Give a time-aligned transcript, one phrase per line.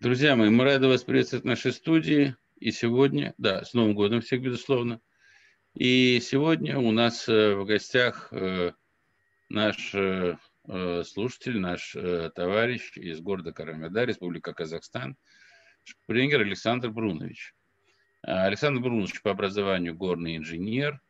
[0.00, 2.36] Друзья мои, мы рады вас приветствовать в нашей студии.
[2.60, 5.00] И сегодня, да, с Новым годом всех, безусловно.
[5.74, 8.72] И сегодня у нас э, в гостях э,
[9.48, 10.36] наш э,
[11.04, 11.96] слушатель, наш
[12.34, 15.16] товарищ из города Карамеда, Республика Казахстан,
[15.82, 17.54] Шпрингер Александр Брунович.
[18.22, 21.00] Александр Брунович по образованию горный инженер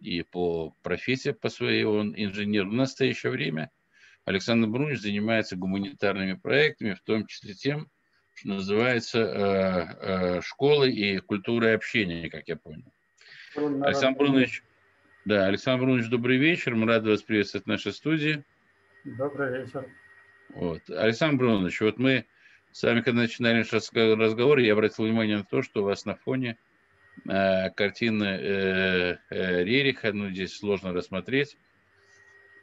[0.00, 2.66] и по профессии по своей он инженер.
[2.66, 3.70] В настоящее время
[4.26, 7.88] Александр Брунович занимается гуманитарными проектами, в том числе тем,
[8.34, 12.92] что называется э, э, школой и культурой общения, как я понял.
[13.54, 14.64] Александр Брунович,
[15.24, 16.74] да, Александр Брунович, добрый вечер.
[16.74, 18.44] Мы рады вас приветствовать в нашей студии.
[19.04, 19.88] Добрый вечер.
[20.54, 20.82] Вот.
[20.90, 22.26] Александр Брунович, вот мы
[22.72, 23.64] с вами, когда начинали
[24.14, 26.58] разговор, я обратил внимание на то, что у вас на фоне
[27.28, 31.56] э, картины э, э, Рериха, ну, здесь сложно рассмотреть,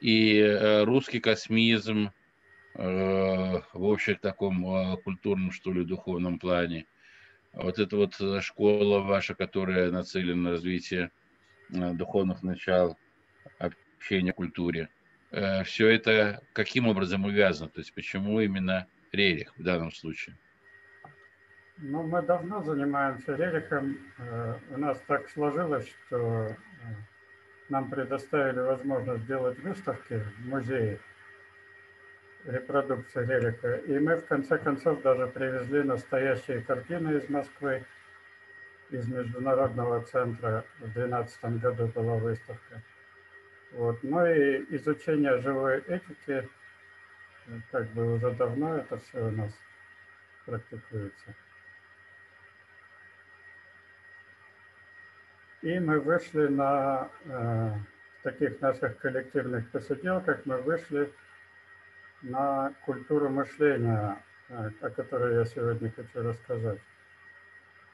[0.03, 2.11] и э, русский космизм,
[2.75, 6.88] Э, в общем таком э, культурном, что ли, духовном плане.
[7.53, 11.11] Вот эта вот школа ваша, которая нацелена на развитие
[11.69, 12.97] духовных начал,
[13.59, 14.89] общения, культуре.
[15.30, 17.69] Все это каким образом увязано?
[17.69, 20.35] То есть почему именно Рерих в данном случае?
[21.78, 24.00] Ну, мы давно занимаемся Рерихом.
[24.72, 26.56] У нас так сложилось, что
[27.69, 31.00] нам предоставили возможность сделать выставки в музее
[32.45, 33.75] репродукция релика.
[33.75, 37.86] И мы в конце концов даже привезли настоящие картины из Москвы,
[38.89, 40.66] из Международного центра.
[40.80, 42.81] В 2012 году была выставка.
[43.72, 44.03] Вот.
[44.03, 46.47] Ну и изучение живой этики,
[47.72, 49.52] как бы уже давно это все у нас
[50.45, 51.36] практикуется.
[55.64, 57.72] И мы вышли на э,
[58.22, 61.09] таких наших коллективных посиделках, мы вышли
[62.22, 66.81] на культуру мышления, э, о которой я сегодня хочу рассказать.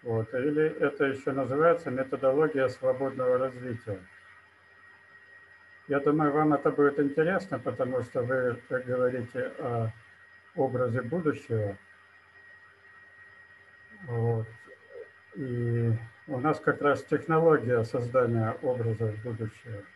[0.01, 0.33] Вот.
[0.33, 3.99] Или это еще называется методология свободного развития.
[5.87, 9.91] Я думаю, вам это будет интересно, потому что вы говорите о
[10.55, 11.77] образе будущего.
[14.07, 14.47] Вот.
[15.35, 15.93] И
[16.29, 19.83] у нас как раз технология создания образов будущего–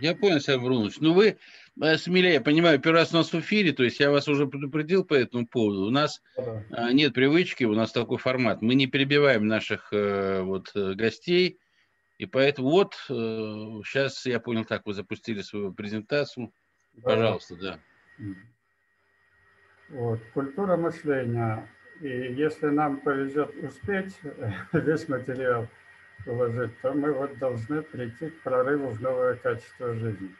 [0.00, 1.00] Я понял, Сергей Брунович.
[1.00, 1.38] Ну, вы
[1.80, 5.04] э, смелее, понимаю, первый раз у нас в эфире, то есть я вас уже предупредил
[5.04, 5.86] по этому поводу.
[5.86, 6.92] У нас да.
[6.92, 8.60] нет привычки, у нас такой формат.
[8.60, 11.58] Мы не перебиваем наших э, вот э, гостей,
[12.18, 16.52] и поэтому вот сейчас я понял так, вы запустили свою презентацию.
[16.94, 17.10] Да.
[17.10, 17.78] Пожалуйста, да.
[19.90, 21.68] Вот, культура мышления.
[22.00, 24.18] И если нам повезет успеть
[24.72, 25.68] весь материал,
[26.24, 30.34] положить, то мы вот должны прийти к прорыву в новое качество жизни.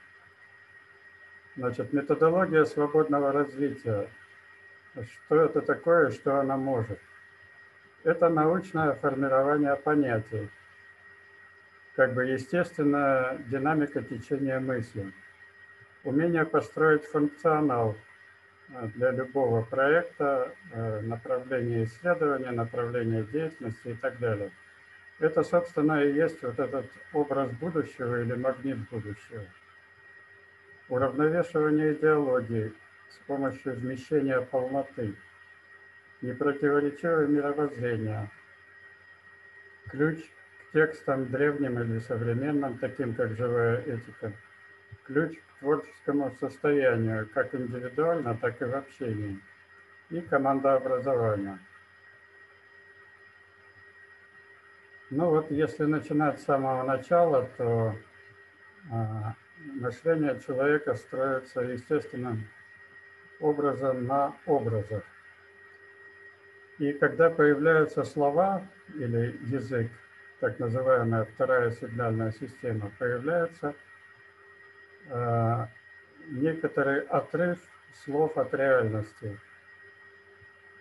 [1.56, 4.08] Значит, методология свободного развития.
[4.94, 6.98] Что это такое, что она может?
[8.02, 10.50] Это научное формирование понятий,
[11.96, 15.12] как бы естественная динамика течения мысли,
[16.02, 17.96] умение построить функционал э,
[18.94, 24.50] для любого проекта, э, направления исследования, направления деятельности и так далее–
[25.20, 29.44] это, собственно, и есть вот этот образ будущего или магнит будущего.
[30.88, 32.72] Уравновешивание идеологии
[33.08, 35.14] с помощью вмещения полноты,
[36.20, 38.28] непротиворечивое мировоззрение,
[39.88, 44.32] ключ к текстам древним или современным, таким как живая этика,
[45.04, 49.40] ключ к творческому состоянию, как индивидуально, так и в общении,
[50.10, 51.58] и командообразование–
[55.16, 57.94] Ну вот если начинать с самого начала, то
[58.90, 62.48] а, мышление человека строится естественным
[63.38, 65.04] образом на образах.
[66.78, 69.92] И когда появляются слова или язык,
[70.40, 73.74] так называемая вторая сигнальная система, появляется
[76.28, 77.58] некоторый отрыв
[78.04, 79.38] слов от реальности.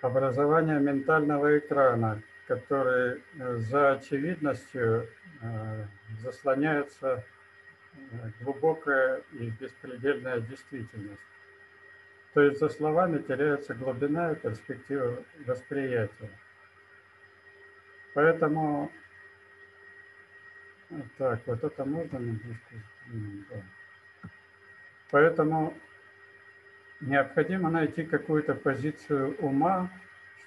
[0.02, 5.08] Образование ментального экрана, которые э, за очевидностью
[5.42, 5.86] э,
[6.20, 7.24] заслоняется
[7.94, 11.22] э, глубокая и беспредельная действительность.
[12.34, 16.32] То есть за словами теряется глубина и перспектива восприятия.
[18.14, 18.92] Поэтому,
[21.18, 22.76] так, вот это можно немножко,
[23.50, 23.64] да.
[25.14, 25.76] Поэтому
[27.02, 29.92] необходимо найти какую-то позицию ума,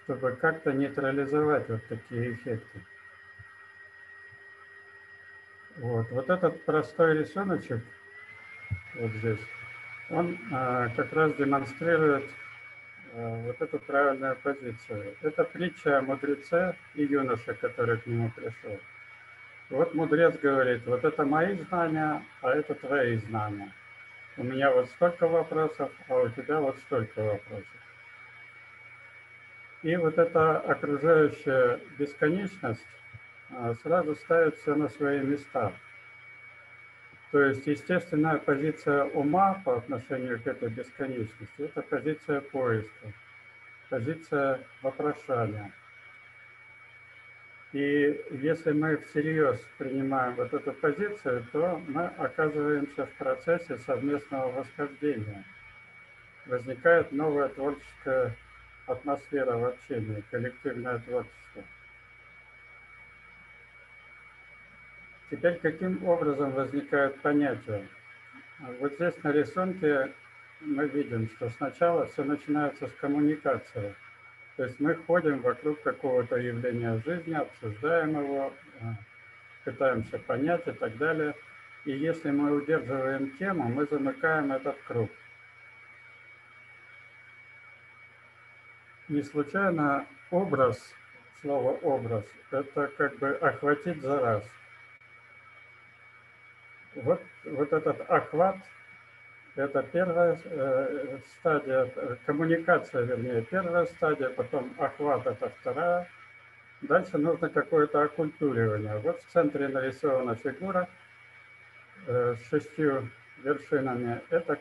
[0.03, 2.81] чтобы как-то нейтрализовать вот такие эффекты.
[5.77, 7.81] Вот, вот этот простой рисуночек,
[8.97, 9.39] вот здесь,
[10.11, 12.29] он э, как раз демонстрирует
[13.13, 15.15] э, вот эту правильную позицию.
[15.23, 18.81] Это притча о мудреце и юноше, который к нему пришел.
[19.71, 23.73] Вот мудрец говорит, вот это мои знания, а это твои знания.
[24.39, 27.67] У меня вот столько вопросов, а у тебя вот столько вопросов.
[29.83, 32.87] И вот эта окружающая бесконечность
[33.51, 35.73] а, сразу ставит все на свои места.
[37.31, 43.13] То есть естественная позиция ума по отношению к этой бесконечности– это позиция поиска,
[43.89, 45.73] позиция вопрошания.
[47.73, 55.45] И если мы всерьез принимаем вот эту позицию, то мы оказываемся в процессе совместного восхождения.
[56.47, 58.37] Возникает новая творческая
[58.87, 61.65] атмосфера в общении, коллективное творчество.
[65.29, 67.85] Теперь каким образом возникают понятия?
[68.79, 70.13] Вот здесь на рисунке
[70.61, 73.93] мы видим, что сначала все начинается с коммуникации–
[74.57, 78.85] то есть мы ходим вокруг какого-то явления жизни, обсуждаем его, э,
[79.65, 81.35] пытаемся понять и так далее.
[81.85, 85.11] И если мы удерживаем тему, мы замыкаем этот круг.
[89.09, 90.83] Не случайно образ,
[91.43, 94.45] слово образ, это как бы охватить за раз.
[96.95, 98.57] Вот, вот этот охват–
[99.57, 106.09] это первая э, стадия, э, коммуникация, вернее, первая стадия, потом охват, это вторая.
[106.83, 108.99] Дальше нужно какое-то оккультуривание.
[108.99, 110.89] Вот в центре нарисована фигура
[112.07, 113.09] э, с шестью
[113.43, 114.21] вершинами.
[114.29, 114.59] Это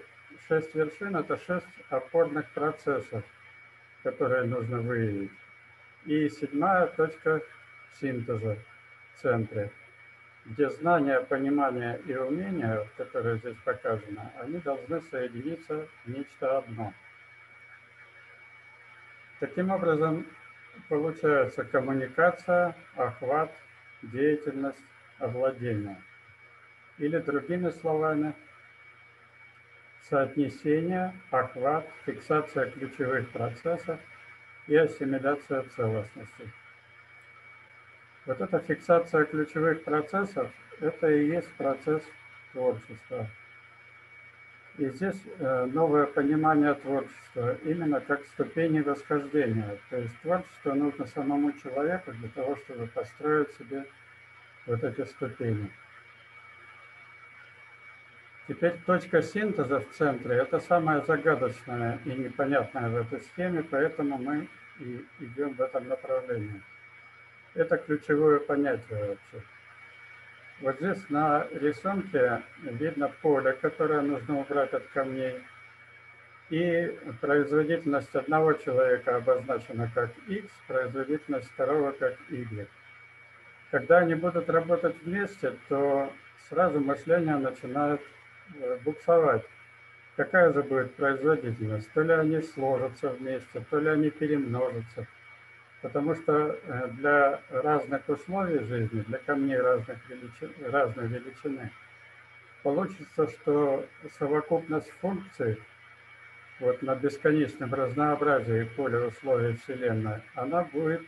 [0.48, 3.24] шесть вершин, это шесть опорных процессов,
[4.02, 5.32] которые нужно выявить.
[6.06, 7.42] И седьмая точка
[8.00, 8.58] синтеза
[9.14, 9.72] в центре
[10.46, 16.94] где знания, понимание и умения, которые здесь показаны, они должны соединиться в нечто одно.
[19.40, 20.26] Таким образом,
[20.88, 23.52] получается коммуникация, охват,
[24.04, 24.84] деятельность,
[25.20, 26.02] овладение.
[27.00, 28.34] Или другими словами,
[30.10, 34.00] соотнесение, охват, фиксация ключевых процессов
[34.68, 36.52] и ассимиляция целостности.
[38.25, 42.01] Вот эта фиксация ключевых процессов, это и есть процесс
[42.54, 43.27] творчества.
[44.77, 49.77] И здесь э, новое понимание творчества именно как ступени восхождения.
[49.89, 53.86] То есть творчество нужно самому человеку для того, чтобы построить себе
[54.66, 55.72] вот эти ступени.
[58.48, 64.48] Теперь точка синтеза в центре– это самое загадочное и непонятное в этой схеме, поэтому мы
[64.80, 66.62] и идем в этом направлении.
[67.56, 69.46] Это ключевое понятие вообще.
[70.60, 75.42] Вот здесь на рисунке видно поле, которое нужно убрать от камней.
[76.50, 82.68] И производительность одного человека обозначена как x, производительность второго как y.
[83.72, 86.12] Когда они будут работать вместе, то
[86.50, 88.01] сразу мышление начинает
[88.60, 89.44] э, буксовать.
[90.18, 91.92] Какая же будет производительность?
[91.94, 95.08] То ли они сложатся вместе, то ли они перемножатся–
[95.86, 101.70] Потому что э, для разных условий жизни, для камней разных величин, разной величины,
[102.64, 103.86] получится, что
[104.18, 105.62] совокупность функций
[106.60, 111.04] вот на бесконечном разнообразии поля условий Вселенной, она будет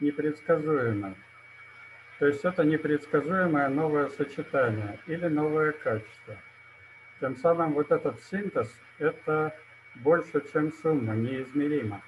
[0.00, 1.14] непредсказуема.
[2.18, 6.36] То есть это непредсказуемое новое сочетание или новое качество.
[7.20, 9.56] Тем самым вот этот синтез– это
[9.94, 12.02] больше, чем сумма, неизмеримо.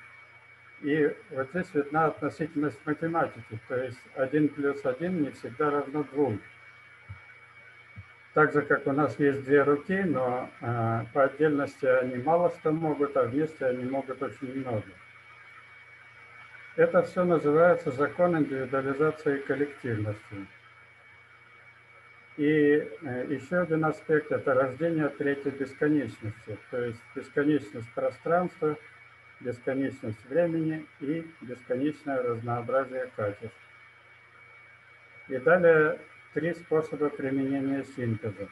[0.82, 6.32] И вот здесь видна относительность математики, то есть 1 плюс 1 не всегда равно 2.
[8.34, 12.72] Так же, как у нас есть две руки, но э, по отдельности они мало что
[12.72, 14.82] могут, а вместе они могут очень много.
[16.74, 20.46] Это все называется закон индивидуализации коллективности.
[22.38, 28.76] И э, еще один аспект– это рождение третьей бесконечности, то есть бесконечность пространства–
[29.44, 33.56] бесконечность времени и бесконечное разнообразие качеств.
[35.28, 35.98] И далее
[36.34, 38.48] три способа применения синтеза.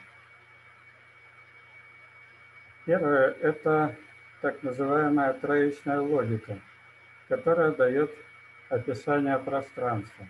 [2.85, 3.95] Первое– это
[4.41, 6.57] так называемая троичная логика,
[7.27, 8.11] которая дает
[8.69, 10.27] описание пространства.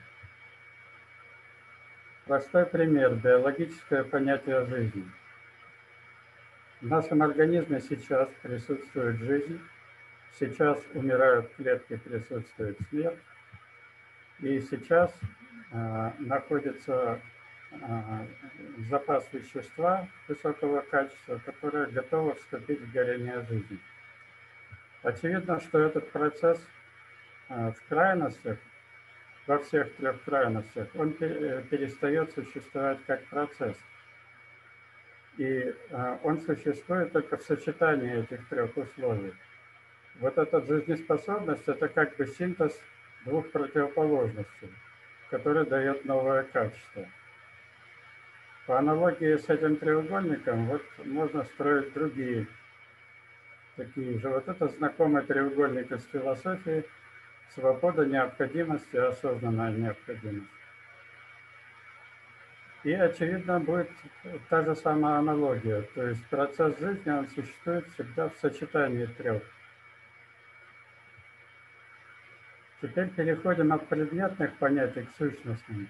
[2.25, 5.09] Простой пример– биологическое понятие жизни.
[6.81, 9.61] В нашем организме сейчас присутствует жизнь,
[10.39, 13.19] Сейчас умирают клетки, присутствует смерть.
[14.39, 15.13] И сейчас
[15.71, 17.21] э, находится
[17.79, 18.25] а,
[18.89, 23.79] запас вещества высокого качества, которое готово вступить в горение жизни.
[25.03, 26.59] Очевидно, что этот процесс
[27.47, 28.57] а, в крайностях,
[29.47, 33.77] во всех трех крайностях, он э, перестает существовать как процесс.
[35.37, 35.73] И
[36.23, 39.33] он существует только в сочетании этих трех условий.
[40.21, 42.79] Вот эта жизнеспособность– это как бы синтез
[43.25, 44.69] двух противоположностей,
[45.29, 47.05] который дает новое качество–
[48.71, 52.47] по аналогии с этим треугольником, вот можно строить другие
[53.75, 54.29] такие же.
[54.29, 56.85] Вот это знакомый треугольник из философии.
[57.53, 60.47] Свобода, необходимость и осознанная необходимость.
[62.85, 63.89] И, очевидно, будет
[64.49, 65.81] та же самая аналогия.
[65.93, 69.43] То есть процесс жизни, он существует всегда в сочетании трех.
[72.81, 75.87] Теперь переходим от предметных понятий к сущностным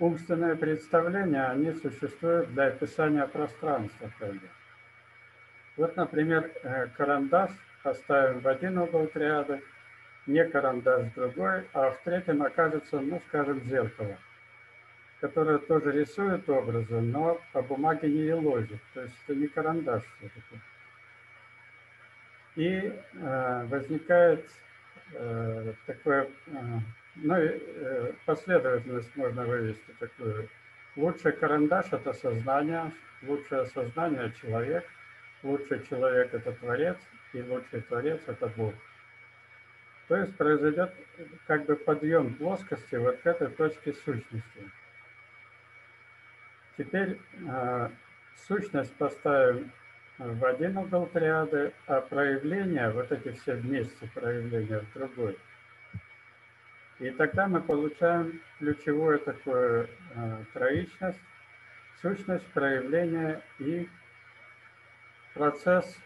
[0.00, 4.10] умственные представления, они существуют для описания пространства.
[5.76, 7.50] Вот, например, э, карандаш
[7.82, 9.62] поставим в один угол триады,
[10.26, 14.16] не карандаш в другой, а в третьем окажется, ну, скажем, зеркало,
[15.20, 20.60] которое тоже рисует образы, но по бумаге не елозит, то есть это не карандаш все-таки.
[22.60, 24.46] И э, возникает
[25.14, 26.78] э, такое э,
[27.16, 27.34] ну,
[28.26, 30.46] последовательность можно вывести такую.
[30.94, 34.84] Лучший карандаш– это сознание, лучшее сознание– человек,
[35.42, 36.98] лучший человек– это творец,
[37.32, 38.74] и лучший творец– это Бог.
[40.08, 40.92] То есть произойдет
[41.46, 44.70] как бы подъем плоскости вот к этой точке сущности.
[46.76, 47.88] Теперь э,
[48.46, 49.72] сущность поставим
[50.20, 55.36] в один угол триады, а проявления, вот эти все вместе проявления в другой–
[57.00, 61.18] и тогда мы получаем ключевое такое э, троичность,
[62.02, 63.88] сущность, проявление и
[65.32, 65.96] процесс,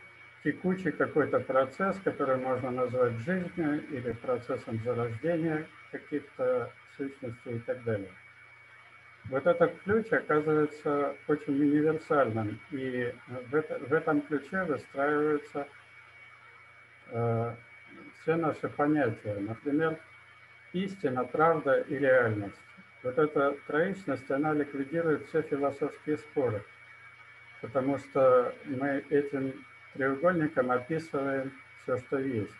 [0.44, 8.10] текучий какой-то процесс, который можно назвать жизнью или процессом зарождения каких-то сущностей и так далее.
[9.30, 13.12] Вот этот ключ оказывается очень универсальным, и
[13.48, 15.66] в, это, в этом ключе выстраиваются
[17.08, 17.54] э,
[18.20, 19.36] все наши понятия.
[19.40, 19.98] Например,
[20.74, 22.60] истина, правда и реальность.
[23.02, 26.62] Вот эта троичность, она ликвидирует все философские споры,
[27.62, 29.54] потому что мы этим
[29.94, 31.52] треугольником описываем
[31.82, 32.54] все, что есть.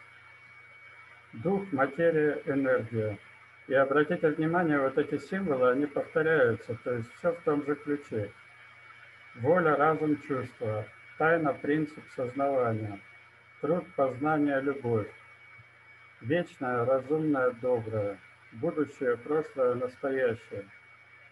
[1.34, 3.18] Дух, материя, энергия.
[3.66, 8.30] И обратите внимание, вот эти символы, они повторяются, то есть все в том же ключе.
[9.36, 10.84] Воля, разум, чувство,
[11.18, 13.00] тайна, принцип сознавания,
[13.60, 15.08] труд, познание, любовь
[16.24, 18.18] вечное, разумное, доброе,
[18.52, 20.64] будущее, прошлое, настоящее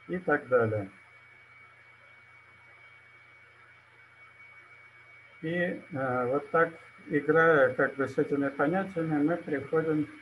[0.08, 0.90] и так далее.
[5.42, 6.72] И э, вот так,
[7.08, 10.21] играя как бы с этими понятиями, мы приходим к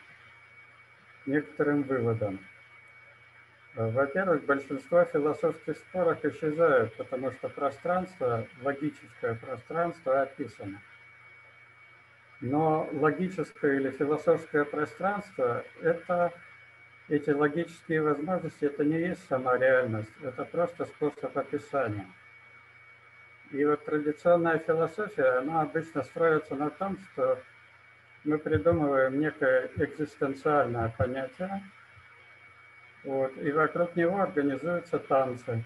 [1.31, 2.39] некоторым выводам.
[3.75, 10.83] Во-первых, большинство философских споров исчезают, потому что пространство, логическое пространство описано.
[12.41, 16.33] Но логическое или философское пространство– это
[17.09, 22.07] эти логические возможности, это не есть сама реальность, это просто способ описания.
[23.51, 27.39] И вот традиционная философия, она обычно строится на том, что
[28.25, 31.63] мы придумываем некое экзистенциальное понятие,
[33.05, 35.65] вот, и вокруг него организуются танцы.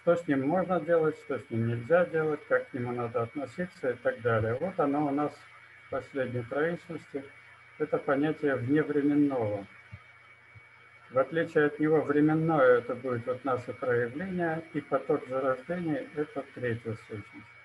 [0.00, 3.90] Что с ним можно делать, что с ним нельзя делать, как к нему надо относиться
[3.90, 4.54] и так далее.
[4.54, 5.32] Вот оно у нас
[5.86, 7.22] в последней троичности.
[7.78, 9.66] Это понятие вневременного.
[11.10, 16.96] В отличие от него, временное это будет вот наше проявление, и поток зарождения– это третья
[17.06, 17.55] сущность.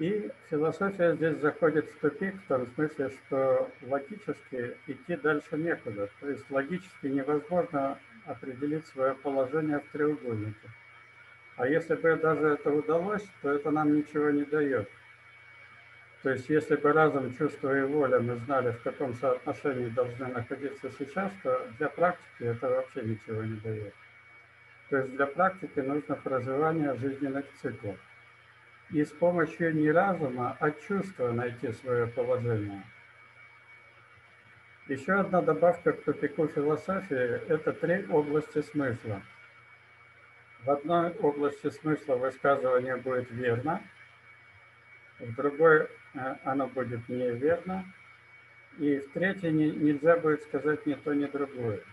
[0.00, 6.08] И философия здесь заходит в тупик в том смысле, что логически идти дальше некуда.
[6.20, 10.70] То есть логически невозможно определить свое положение в треугольнике.
[11.58, 14.88] А если бы даже это удалось, то это нам ничего не дает.
[16.22, 20.90] То есть если бы разум, чувство и воля мы знали, в каком соотношении должны находиться
[20.98, 23.92] сейчас, то для практики это вообще ничего не дает.
[24.88, 27.98] То есть для практики нужно проживание жизненных циклов.
[28.92, 32.82] И с помощью не разума, а чувства найти свое положение–
[34.90, 39.22] еще одна добавка к тупику философии– это три области смысла.
[40.64, 43.80] В одной области смысла высказывание будет верно,
[45.20, 47.84] в другой э, оно будет неверно,
[48.78, 51.84] и в третьей нельзя будет сказать ни то, ни другое.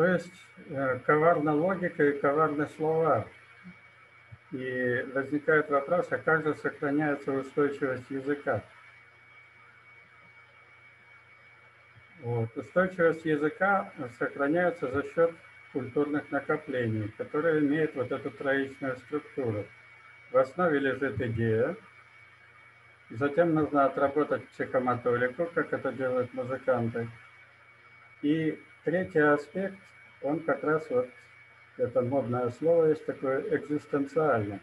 [0.00, 0.32] То есть
[0.70, 3.26] э, коварна логика и коварны слова.
[4.50, 8.62] И возникает вопрос, а как же сохраняется устойчивость языка?
[12.22, 12.48] Вот.
[12.56, 15.34] Устойчивость языка сохраняется за счет
[15.74, 19.66] культурных накоплений, которые имеют вот эту троичную структуру.
[20.30, 21.76] В основе лежит идея,
[23.10, 27.06] затем нужно отработать психомоторику, как это делают музыканты.
[28.22, 29.78] И третий аспект,
[30.22, 31.08] он как раз вот,
[31.76, 34.60] это модное слово есть такое экзистенциальное.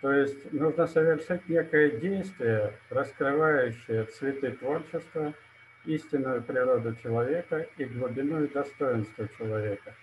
[0.00, 5.32] То есть нужно совершить некое действие, раскрывающее цветы творчества–
[5.86, 9.94] истинную природу человека и глубину и достоинство человека,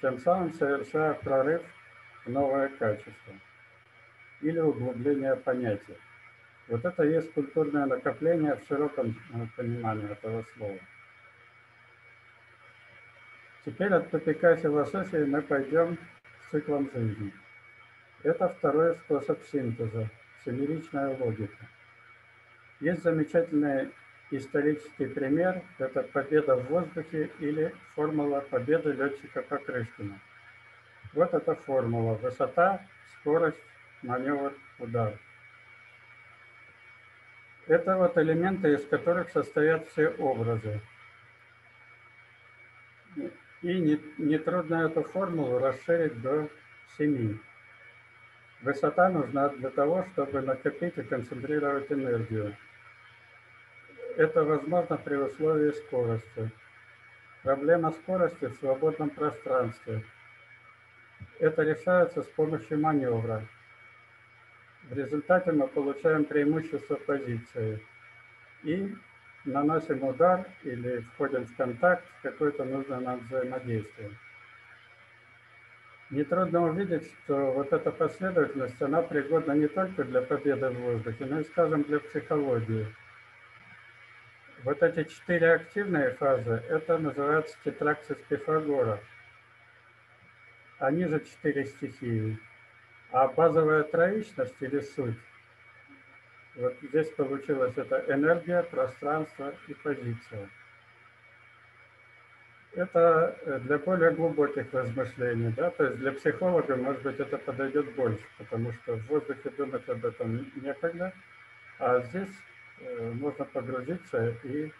[0.00, 1.62] тем самым совершая прорыв
[2.24, 3.34] в новое качество
[4.40, 5.96] или углубление понятия.
[6.68, 10.78] Вот это есть культурное накопление в широком э, понимании этого слова.
[13.66, 17.34] Теперь от тупика философии мы пойдем к циклам жизни.
[18.22, 20.08] Это второй способ синтеза,
[20.44, 21.66] семеричная логика.
[22.80, 23.90] Есть замечательный
[24.32, 30.18] Исторический пример– это победа в воздухе или формула победы летчика Покрышкина.
[31.12, 32.14] Вот эта формула.
[32.14, 32.84] Высота,
[33.20, 33.62] скорость,
[34.02, 35.16] маневр, удар.
[37.68, 40.80] Это вот элементы, из которых состоят все образы.
[43.66, 46.48] И нетрудно не эту формулу расширить до
[46.98, 47.36] 7.
[48.62, 52.56] Высота нужна для того, чтобы накопить и концентрировать энергию.
[54.16, 56.48] Это возможно при условии скорости.
[57.42, 60.04] Проблема скорости в свободном пространстве.
[61.40, 63.42] Это решается с помощью маневра.
[64.84, 67.84] В результате мы получаем преимущество позиции
[68.62, 68.94] и
[69.46, 74.10] наносим удар или входим в контакт в какое-то нужное нам взаимодействие.
[76.10, 81.40] Нетрудно увидеть, что вот эта последовательность, она пригодна не только для победы в воздухе, но
[81.40, 82.86] и, скажем, для психологии.
[84.62, 89.00] Вот эти четыре активные фазы, это называется тетраксис Пифагора.
[90.78, 92.38] Они же четыре стихии.
[93.10, 95.18] А базовая троичность или суть,
[96.56, 100.48] вот здесь получилось это энергия, пространство и позиция.
[102.74, 107.94] Это э, для более глубоких размышлений, да, то есть для психолога, может быть, это подойдет
[107.94, 111.12] больше, потому что в воздухе думать об этом некогда,
[111.78, 112.28] а здесь
[112.78, 114.70] Э, можно погрузиться и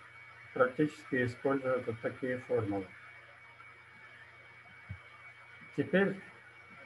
[0.52, 2.86] практически использовать вот такие формулы.
[5.76, 6.14] Теперь э,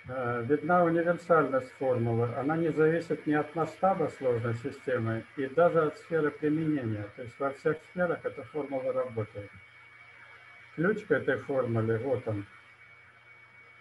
[0.06, 2.28] видна универсальность формулы.
[2.36, 7.06] Она не зависит ни от масштаба сложной системы и даже от сферы применения.
[7.16, 9.50] То есть во всех сферах эта формула работает.
[10.74, 12.46] Ключ к этой формуле, вот он.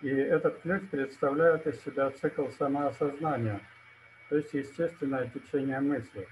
[0.02, 3.60] И этот ключ представляет из себя цикл самоосознания,
[4.30, 6.28] то есть естественное течение мысли.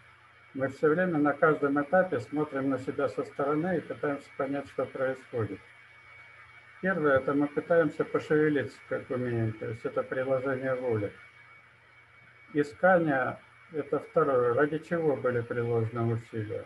[0.54, 4.86] Мы все время на каждом этапе смотрим на себя со стороны и пытаемся понять, что
[4.86, 5.60] происходит.
[6.82, 11.12] Первое, это мы пытаемся пошевелиться, как умеем, то есть это приложение воли.
[12.54, 13.38] Искание–
[13.74, 16.66] это второе, ради чего были приложены усилия.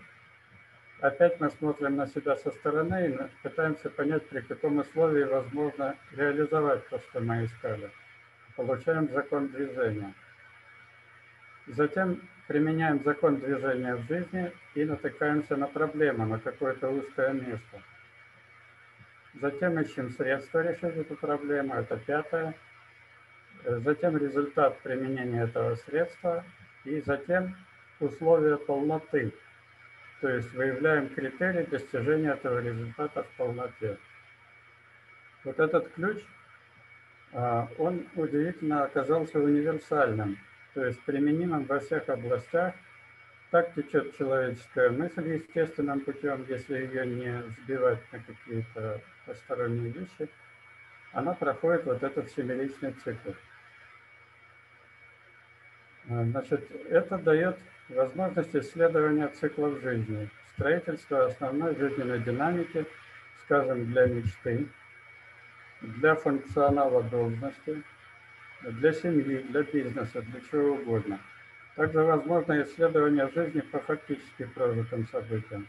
[0.99, 6.87] Опять мы смотрим на себя со стороны и пытаемся понять, при каком условии возможно реализовать
[6.89, 7.89] то, что мы искали.
[8.57, 10.13] Получаем закон движения.
[11.67, 17.81] Затем применяем закон движения в жизни и натыкаемся на проблему, на какое-то узкое место.
[19.39, 22.53] Затем ищем средства решить эту проблему, это пятое.
[23.63, 26.43] Затем результат применения этого средства
[26.83, 27.55] и затем
[27.99, 29.33] условия полноты.
[30.19, 33.97] То есть выявляем критерии достижения этого результата в полноте.
[35.43, 36.23] Вот этот ключ,
[37.33, 40.37] а, он удивительно оказался универсальным
[40.73, 42.73] то есть применимым во всех областях.
[43.51, 50.29] Так течет человеческая мысль естественным путем, если ее не сбивать на какие-то посторонние вещи.
[51.11, 53.31] Она проходит вот этот семиличный цикл.
[56.09, 57.59] А, значит, это дает
[57.89, 62.85] возможность исследования циклов жизни, строительства основной жизненной динамики,
[63.43, 64.65] скажем, для мечты,
[65.81, 67.83] для функционала должности,
[68.61, 71.19] для семьи, для бизнеса, для чего угодно.
[71.81, 75.67] Также возможно исследование жизни по фактически прожитым событиям.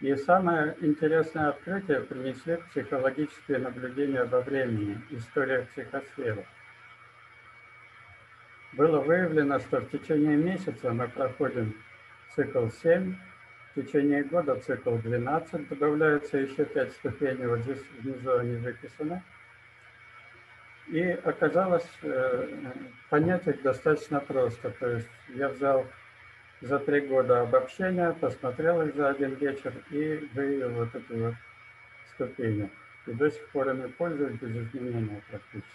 [0.00, 6.44] И самое интересное открытие принесли психологические наблюдения во времени, история психосферы.
[8.72, 11.76] Было выявлено, что в течение месяца мы проходим
[12.34, 13.14] цикл 7,
[13.76, 19.22] В течение года цикл 12, добавляется еще 5 ступеней, вот здесь внизу они выписаны.
[20.88, 22.48] И оказалось, э,
[23.08, 24.70] понять их достаточно просто.
[24.70, 25.86] То есть я взял
[26.60, 31.34] за три года обобщения, посмотрел их за один вечер и вывел вот эти вот
[32.14, 32.70] ступени.
[33.06, 35.70] И до сих пор ими пользуюсь без изменения практически.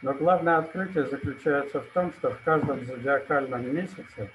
[0.00, 4.30] Но главное открытие заключается в том, что в каждом зодиакальном месяце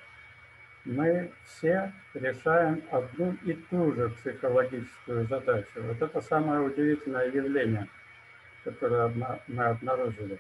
[0.86, 5.68] мы все решаем одну и ту же психологическую задачу.
[5.78, 7.88] Вот это самое удивительное явление,
[8.64, 9.08] которое
[9.48, 10.40] мы обнаружили.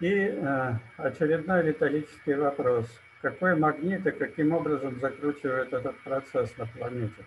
[0.00, 2.86] И э, очередной риторический вопрос.
[3.22, 7.24] Какой магнит и каким образом закручивает этот процесс на планете?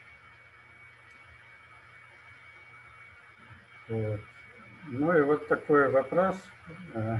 [3.88, 4.19] Вот.
[4.88, 6.38] Ну и вот такой вопрос.
[6.93, 7.17] Э,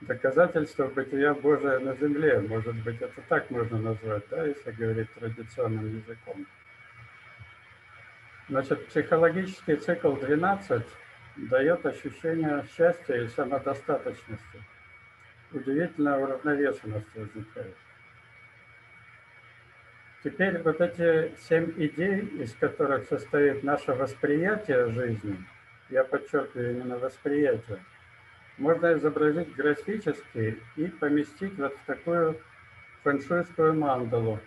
[0.00, 2.40] доказательство бытия Божия на земле.
[2.40, 6.46] Может быть, это так можно назвать, да, если говорить традиционным языком.
[8.52, 10.82] Значит, психологический цикл 12
[11.36, 14.62] дает ощущение счастья и самодостаточности.
[15.52, 17.74] Удивительная уравновешенность возникает.
[20.22, 25.42] Теперь вот эти семь идей, из которых состоит наше восприятие жизни–
[25.88, 27.78] я подчеркиваю именно восприятие,
[28.58, 32.38] можно изобразить графически и поместить вот в такую
[33.02, 34.40] фэншуйскую мандалу.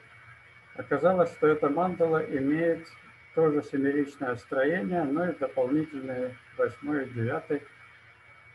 [0.76, 2.88] Оказалось, что эта мандала имеет
[3.36, 7.62] тоже семеричное строение, но и дополнительные восьмой и девятый,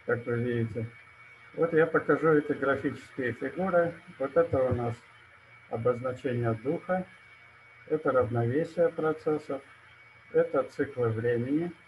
[0.06, 0.86] как вы видите.
[1.54, 3.92] Вот я покажу эти графические фигуры.
[4.18, 4.96] Вот это у нас
[5.68, 7.06] обозначение духа,
[7.88, 9.62] это равновесие процессов,
[10.32, 11.70] это циклы времени–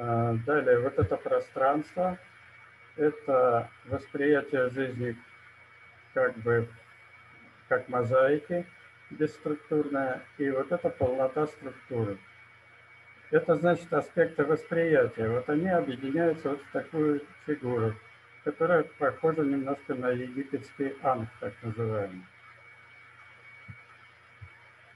[0.00, 2.16] а, далее, вот это пространство,
[2.96, 5.16] это восприятие жизни
[6.14, 6.68] как бы
[7.68, 8.64] как мозаики
[9.10, 12.18] бесструктурная, и вот это полнота структуры.
[13.30, 15.28] Это значит аспекты восприятия.
[15.28, 17.94] Вот они объединяются вот в такую фигуру,
[18.44, 22.24] которая похожа немножко на египетский анг, так называемый.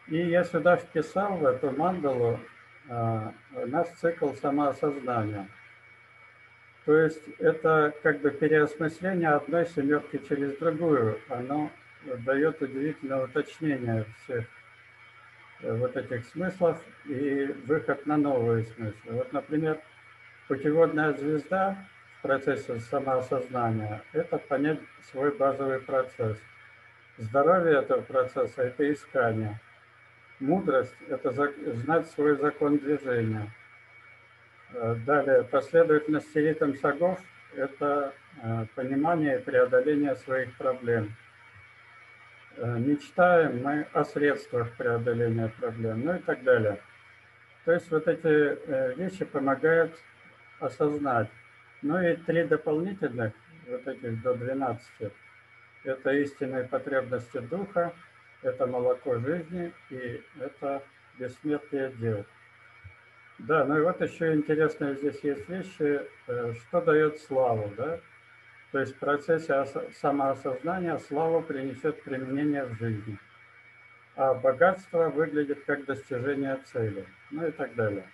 [0.09, 2.41] И я сюда вписал в эту мандалу
[2.89, 3.33] а,
[3.67, 5.49] наш цикл самоосознания.
[6.85, 11.21] То есть это как бы переосмысление одной семерки через другую.
[11.29, 11.71] Оно
[12.25, 14.45] дает удивительное уточнение всех
[15.61, 19.13] э, вот этих смыслов и выход на новые смыслы.
[19.13, 19.79] Вот, например,
[20.49, 21.77] путеводная звезда
[22.19, 26.39] в процессе самоосознания– это понять свой базовый процесс.
[27.19, 29.61] Здоровье этого процесса– это искание–
[30.43, 33.49] Мудрость– это знать свой закон движения.
[34.75, 37.21] Э, далее, последовательность ритм шагов–
[37.57, 38.13] это
[38.43, 41.15] э, понимание и преодоление своих проблем.
[42.57, 46.81] Э, мечтаем мы о средствах преодоления проблем, ну и так далее.
[47.65, 49.93] То есть вот эти вещи помогают
[50.59, 51.29] осознать.
[51.81, 53.33] Ну и три дополнительных,
[53.69, 55.13] вот этих до 12,
[55.85, 57.93] это истинные потребности духа–
[58.43, 60.83] это молоко жизни и это
[61.19, 62.25] бессмертие дел.
[63.39, 67.99] Да, ну и вот еще интересные здесь есть вещи, э, что дает славу, да?
[68.73, 69.67] То есть в процессе
[70.01, 73.19] самоосознания славу принесет применение в жизни,
[74.17, 78.09] а богатство выглядит как достижение цели, ну и так далее.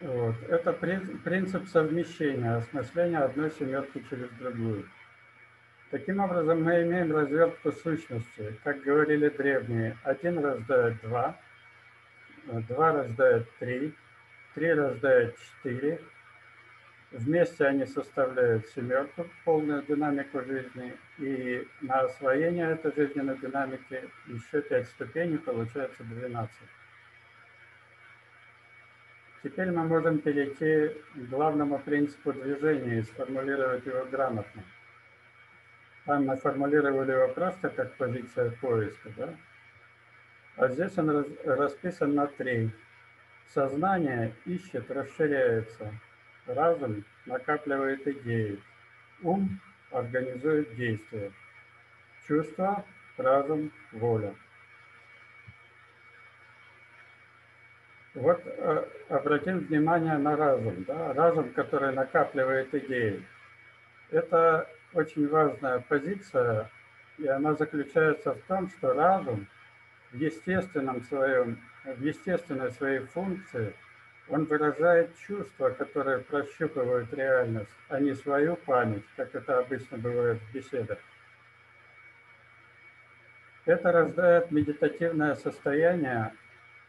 [0.00, 0.36] Вот.
[0.48, 4.88] Это принцип совмещения, осмысления одной семерки через другую.
[5.90, 8.56] Таким образом, мы имеем развертку сущности.
[8.62, 11.36] Как говорили древние, один рождает два,
[12.44, 13.94] два рождает три,
[14.54, 16.00] три рождает четыре.
[17.10, 20.94] Вместе они составляют семерку, полную динамику жизни.
[21.18, 26.50] И на освоение этой жизненной динамики еще пять ступеней, получается 12.
[29.44, 34.64] Теперь мы можем перейти к главному принципу движения и сформулировать его грамотно.
[36.06, 39.34] Там мы формулировали его просто как позиция поиска, да?
[40.56, 42.70] А здесь он расписан на три.
[43.52, 45.92] Сознание ищет, расширяется.
[46.46, 48.60] Разум накапливает идеи.
[49.22, 51.32] Ум организует действия.
[52.26, 52.84] Чувство,
[53.16, 54.34] разум, воля.
[58.14, 60.84] Вот э, обратим внимание на разум.
[60.84, 61.12] Да?
[61.14, 63.24] Разум, который накапливает идеи.
[64.10, 66.70] Это очень важная позиция,
[67.18, 69.48] и она заключается в том, что разум
[70.14, 73.74] в естественном своем, в естественной своей функции
[74.28, 80.54] Он выражает чувства, которые прощупывают реальность, а не свою память, как это обычно бывает в
[80.54, 80.98] беседах.
[83.66, 86.32] Это рождает медитативное состояние,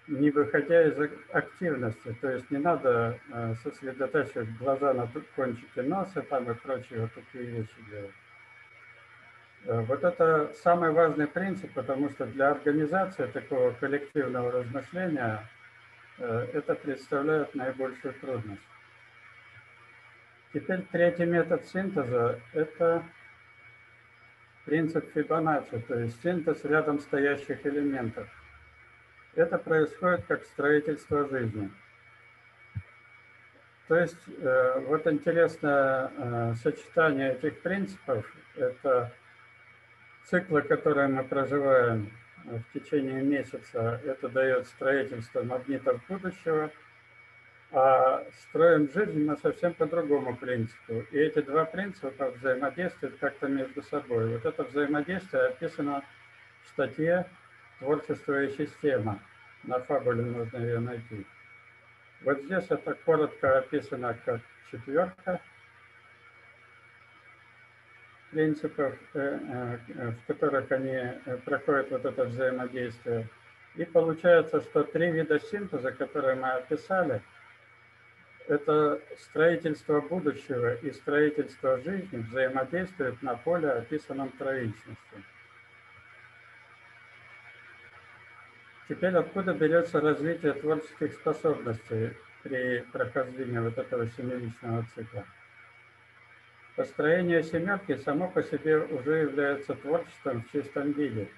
[0.08, 0.98] не выходя из
[1.32, 2.16] активности.
[2.22, 7.46] То есть не надо э, сосредотачивать глаза на кончике носа там и прочие вот такие
[7.46, 8.12] вещи делать.
[9.68, 15.48] Э, вот это самый важный принцип, потому что для организации такого коллективного размышления
[16.20, 18.62] э, это представляет наибольшую трудность.
[20.54, 23.04] Теперь третий метод синтеза– это
[24.66, 28.28] принцип Фибоначчи, то есть синтез рядом стоящих элементов.
[29.34, 31.72] Это происходит как строительство жизни.
[33.88, 39.12] То есть э, вот интересное сочетание этих принципов– это
[40.26, 42.12] циклы, которые мы проживаем
[42.44, 46.72] в течение месяца, это дает строительство магнитов будущего,
[47.72, 51.04] а строим жизнь мы совсем по другому принципу.
[51.12, 54.34] И эти два принципа взаимодействуют как-то между собой.
[54.34, 56.04] Вот это взаимодействие описано
[56.64, 57.26] в статье
[57.80, 59.20] «Творчество и система».
[59.64, 61.26] На фабуле нужно ее найти.
[62.22, 65.42] Вот здесь это коротко описано как четверка–
[68.32, 69.40] принципов, э,
[69.88, 73.28] э, в которых они э, проходят вот это взаимодействие.
[73.76, 77.22] И получается, что три вида синтеза, которые мы описали,
[78.48, 85.24] это строительство будущего и строительство жизни взаимодействуют на поле, описанном троичностью.
[88.88, 95.26] Теперь откуда берется развитие творческих способностей при прохождении вот этого семиличного цикла?
[96.76, 101.30] Построение семерки само по себе уже является творчеством в чистом виде.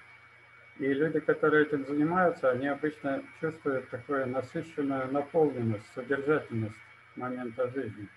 [0.78, 6.74] И люди, которые этим занимаются, они обычно чувствуют такую насыщенную наполненность, содержательность
[7.14, 8.08] момента жизни.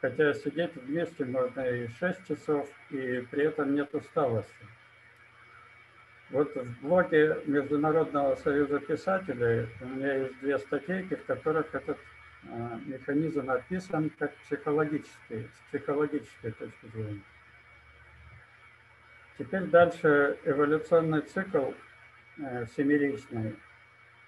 [0.00, 4.66] Хотя сидеть вместе можно и 6 часов, и при этом нет усталости.
[6.30, 11.98] Вот в блоге Международного союза писателей у меня есть две статейки, в которых этот
[12.86, 17.22] механизм описан как психологический, с психологической точки зрения.
[19.38, 21.72] Теперь дальше эволюционный цикл
[22.38, 23.56] э, семеричный.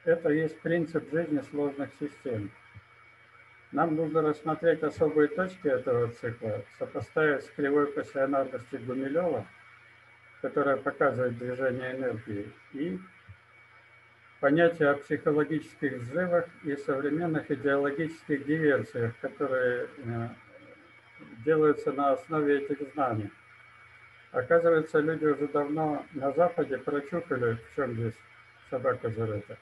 [0.04, 2.50] Это есть принцип жизни сложных систем.
[3.72, 9.46] Нам нужно рассмотреть особые точки этого цикла, сопоставить с кривой пассионарности Гумилева,
[10.40, 12.98] которая показывает движение энергии, и
[14.44, 20.28] понятие о психологических взрывах и современных идеологических диверсиях, которые э,
[21.46, 23.30] делаются на основе этих знаний.
[24.32, 28.12] Оказывается, люди уже давно на Западе прочухали, в чем здесь
[28.68, 29.56] собака зарыта.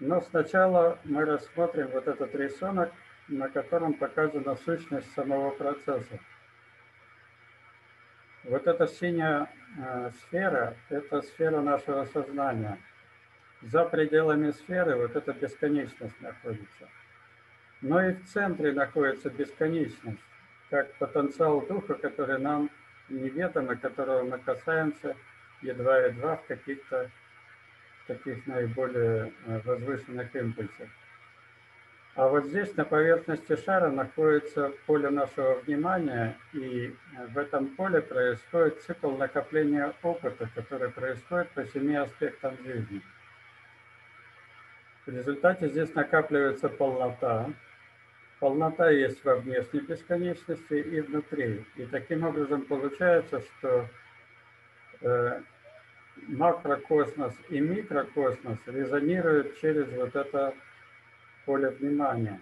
[0.00, 2.92] Но сначала мы рассмотрим вот этот рисунок,
[3.28, 6.18] на котором показана сущность самого процесса.
[8.44, 9.48] Вот эта синяя
[9.78, 12.76] э, сфера– это сфера нашего сознания–
[13.62, 16.88] за пределами сферы вот эта бесконечность находится.
[17.82, 20.18] Но и в центре находится бесконечность,
[20.70, 22.70] как потенциал духа, который нам
[23.08, 25.16] неведом и которого мы касаемся
[25.62, 27.10] едва-едва в каких-то
[28.06, 30.88] таких наиболее э, возвышенных импульсах.
[32.16, 38.00] А вот здесь на поверхности шара находится поле нашего внимания, и э, в этом поле
[38.00, 43.02] происходит цикл накопления опыта, который происходит по семи аспектам жизни–
[45.10, 47.50] в результате здесь накапливается полнота.
[48.38, 51.64] Полнота есть во внешней бесконечности и внутри.
[51.76, 53.86] И таким образом получается, что
[55.02, 55.40] э,
[56.28, 60.54] макрокосмос и микрокосмос резонируют через вот это
[61.44, 62.40] поле внимания,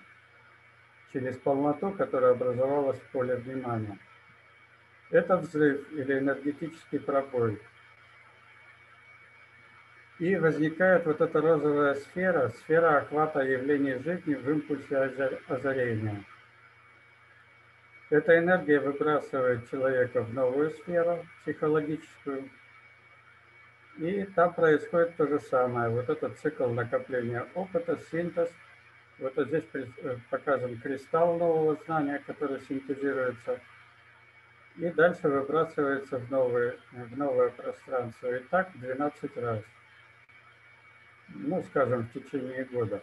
[1.12, 3.98] через полноту, которая образовалась в поле внимания.
[5.10, 7.60] Это взрыв или энергетический пробой–
[10.18, 14.96] и возникает вот эта розовая сфера, сфера охвата явлений жизни в импульсе
[15.46, 16.24] озарения.
[18.10, 22.50] Эта энергия выбрасывает человека в новую сферу психологическую,
[23.98, 25.90] и там происходит то же самое.
[25.90, 28.50] Вот этот цикл накопления опыта, синтез.
[29.18, 33.60] Вот здесь э, показан кристалл нового знания, который синтезируется.
[34.76, 38.32] И дальше выбрасывается в, новое, в новое пространство.
[38.32, 39.60] И так 12 раз
[41.28, 43.02] ну, скажем, в течение года.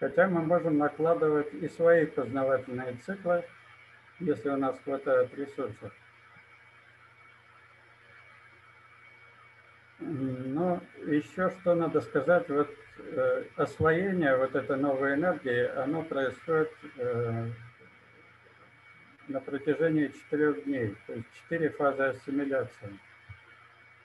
[0.00, 3.44] Хотя мы можем накладывать и свои познавательные циклы,
[4.20, 5.92] если у нас хватает ресурсов.
[10.00, 17.48] Но еще что надо сказать, вот э, освоение вот этой новой энергии, оно происходит э,
[19.28, 22.98] на протяжении четырех дней, то есть четыре фазы ассимиляции.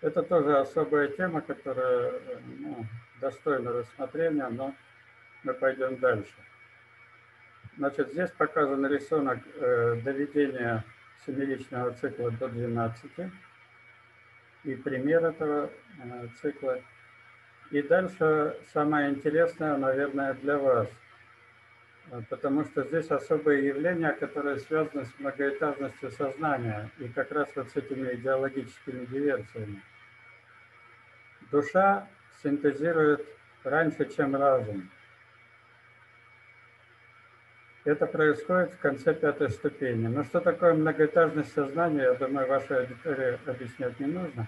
[0.02, 2.14] Это тоже особая тема, которая
[2.60, 2.86] ну,
[3.20, 4.76] достойна рассмотрения, но
[5.44, 6.36] мы пойдем дальше.
[7.78, 10.84] Значит, здесь показан рисунок э, доведения
[11.26, 13.12] семиличного цикла до 12
[14.66, 15.70] и пример этого
[16.04, 16.82] э, цикла.
[17.72, 20.90] И дальше самое интересное, наверное, для вас,
[22.12, 27.70] э, потому что здесь особые явления, которые связаны с многоэтажностью сознания и как раз вот
[27.70, 29.82] с этими идеологическими диверсиями.
[31.52, 32.08] Душа
[32.44, 33.26] синтезирует
[33.64, 34.90] раньше, чем разум.
[37.86, 40.08] Это происходит в конце пятой ступени.
[40.08, 44.48] Но что такое многоэтажность сознания, я думаю, вашей аудитории объяснять не нужно.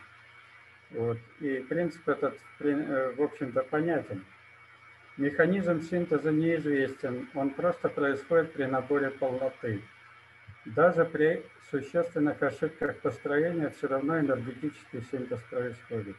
[0.92, 1.18] Вот.
[1.40, 4.24] И принцип этот, в общем-то, понятен.
[5.18, 9.82] Механизм синтеза неизвестен, он просто происходит при наборе полноты.
[10.66, 16.16] Даже при существенных ошибках построения все равно энергетический синтез происходит.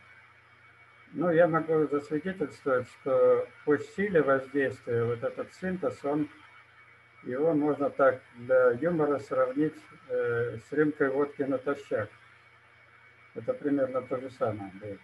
[1.14, 6.26] Ну, я могу засвидетельствовать, что по силе воздействия вот этот синтез, он,
[7.24, 9.76] его можно так для юмора сравнить
[10.08, 12.08] э, с рюмкой водки натощак.
[13.34, 15.00] Это примерно то же самое будет.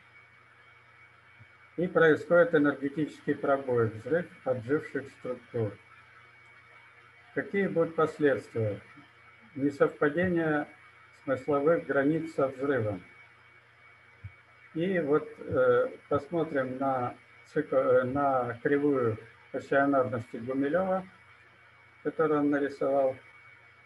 [1.77, 5.77] И происходит энергетический пробой, взрыв отживших структур.
[7.35, 8.81] Какие будут последствия?
[9.55, 10.66] Несовпадение
[11.25, 13.03] смысловых границ со взрывом.
[14.74, 17.14] И вот э, посмотрим на,
[17.46, 19.16] цикл, э, на кривую
[19.50, 21.04] пассионарности Гумилева,
[22.02, 23.16] которую он нарисовал.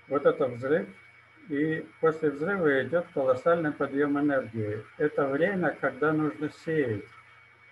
[0.08, 0.88] Вот это взрыв.
[1.48, 4.84] И после взрыва идет колоссальный подъем энергии.
[4.98, 7.08] Это время, когда нужно сеять.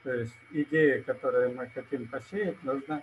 [0.03, 3.03] То есть идеи, которые мы хотим посеять, нужно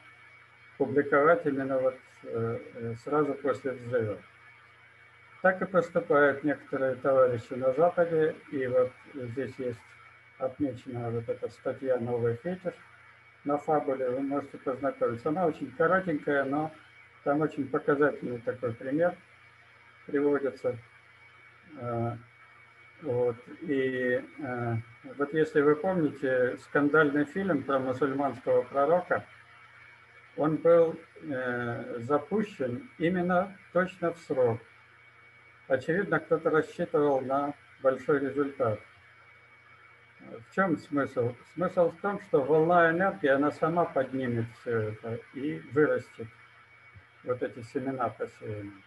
[0.78, 4.17] публиковать именно вот э, э сразу после взрыва.
[5.41, 8.36] Так и поступают некоторые товарищи на Западе.
[8.52, 9.80] И вот здесь есть
[10.39, 12.73] отмечена вот эта статья «Новый фетиш»
[13.43, 15.30] на фабуле, вы можете познакомиться.
[15.30, 16.71] Она очень коротенькая, но
[17.23, 19.15] там очень показательный такой пример
[20.06, 20.78] приводится.
[21.80, 22.17] А,
[23.02, 23.36] вот.
[23.62, 24.78] И а,
[25.17, 29.26] вот если вы помните скандальный фильм про мусульманского пророка,
[30.36, 34.60] он был э, запущен именно точно в срок.
[35.67, 38.80] Очевидно, кто-то рассчитывал на большой результат.
[40.32, 41.34] В чем смысл?
[41.54, 46.28] Смысл в том, что волна энергии, она сама поднимет все это и вырастет
[47.24, 48.84] вот эти семена посеянные.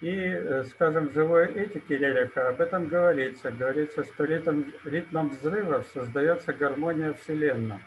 [0.00, 3.50] И, э, скажем, в живой этике Рериха об этом говорится.
[3.50, 7.80] Говорится, что ритм, ритмом взрывов создается гармония Вселенной.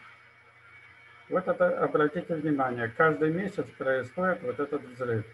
[1.30, 5.24] Вот это, обратите внимание, каждый месяц происходит вот этот взрыв.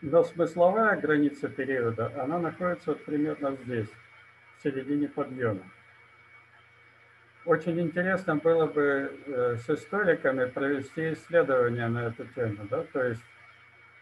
[0.00, 3.90] Но смысловая граница периода, она находится вот примерно здесь
[4.60, 5.64] в середине подъема.
[7.46, 13.22] Очень интересно было бы э, с историками провести исследование на эту тему, да, то есть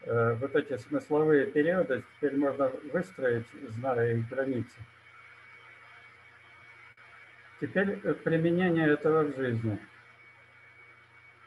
[0.03, 4.77] э, вот эти смысловые периоды теперь можно выстроить, зная их границы.
[7.61, 9.79] Теперь э, применение этого в жизни.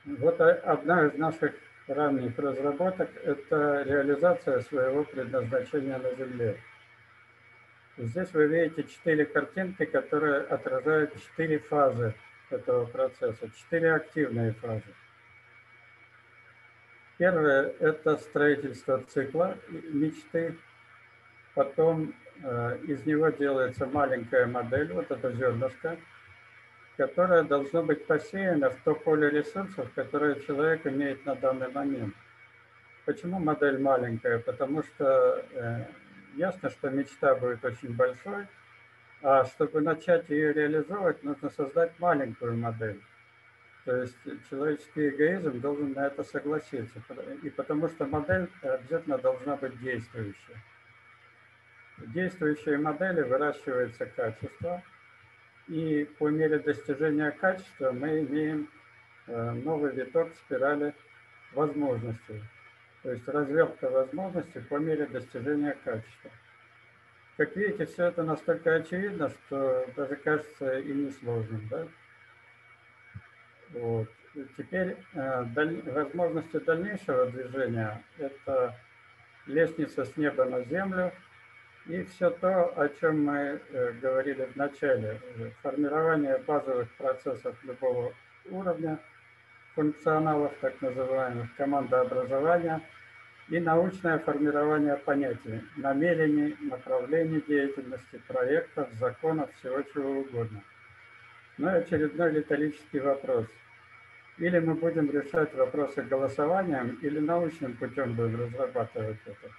[0.06, 1.54] Вот одна из наших
[1.88, 6.58] ранних разработок– это реализация своего предназначения на Земле.
[7.98, 12.14] Здесь вы видите четыре картинки, которые отражают четыре фазы
[12.50, 14.84] этого процесса, четыре активные фазы.
[17.18, 20.58] Первое– это строительство цикла мечты.
[21.54, 25.98] Потом э, из него делается маленькая модель, вот это зернышко,
[26.96, 32.16] которое должно быть посеяно в то поле ресурсов, которое человек имеет на данный момент.
[33.06, 34.40] Почему модель маленькая?
[34.40, 35.86] Потому что э,
[36.36, 38.48] ясно, что мечта будет очень большой,
[39.22, 43.02] а чтобы начать ее реализовывать, нужно создать маленькую модель.
[43.86, 44.18] То есть
[44.50, 47.02] человеческий эгоизм должен на это согласиться,
[47.42, 50.56] и потому что модель обязательно должна быть действующей.
[51.98, 54.84] В действующей модели выращивается качество,
[55.68, 58.70] и по мере достижения качества мы имеем
[59.28, 60.94] э, новый виток спирали
[61.54, 62.42] возможностей
[63.04, 66.32] то есть развертка возможностей по мере достижения качества.
[67.38, 71.68] Как видите, все это настолько очевидно, что даже кажется и несложным.
[71.70, 71.88] Да?
[73.72, 74.10] Вот.
[74.36, 75.82] И теперь э, даль...
[75.90, 78.76] возможности дальнейшего движения– это
[79.48, 81.12] лестница с неба на землю,
[81.88, 85.20] И все то, о чем мы э, говорили в начале,
[85.64, 88.14] формирование базовых процессов любого
[88.50, 89.00] уровня,
[89.76, 92.82] функционалов, так называемых, командообразования
[93.50, 100.62] и научное формирование понятий, намерений, направлений деятельности, проектов, законов, всего чего угодно.
[101.58, 103.46] Ну и очередной риторический вопрос.
[104.38, 109.54] Или мы будем решать вопросы голосованием, или научным путем будем разрабатывать это.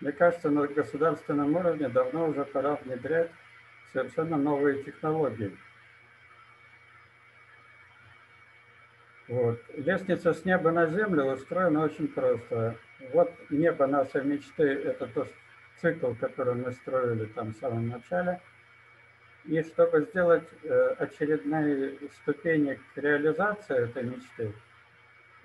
[0.00, 3.30] Мне кажется, на государственном уровне давно уже пора внедрять
[3.92, 5.56] совершенно новые технологии.
[9.32, 9.60] Вот.
[9.76, 12.76] Лестница с неба на землю устроена очень просто.
[13.12, 15.28] Вот небо нашей мечты– это тот
[15.80, 18.40] цикл, который мы строили там в самом начале.
[19.44, 24.52] И чтобы сделать э, очередные ступени к реализации этой мечты–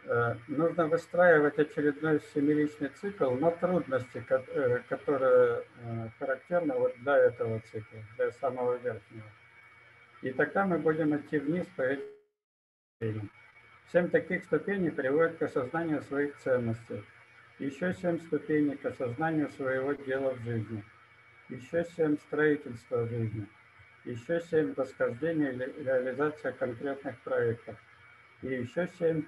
[0.10, 5.64] Э, нужно выстраивать очередной семиличный цикл на трудности, э, которые
[6.18, 9.28] характерны вот для этого цикла, для самого верхнего.
[10.22, 11.82] И тогда мы будем идти вниз по
[13.02, 13.30] этим.
[13.92, 17.04] Семь таких ступеней приводят к осознанию своих ценностей.
[17.60, 20.84] Еще семь ступеней к осознанию своего дела в жизни.
[21.50, 23.48] Еще семь строительства жизни.
[24.04, 27.76] Еще семь восхождения или реализация конкретных проектов.
[28.42, 29.24] И еще семь